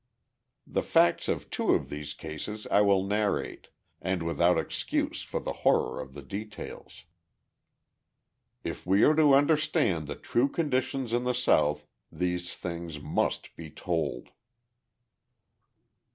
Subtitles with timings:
[0.65, 3.67] The facts of two of these cases I will narrate
[4.01, 7.03] and without excuse for the horror of the details.
[8.63, 13.69] If we are to understand the true conditions in the South, these things must be
[13.69, 14.29] told.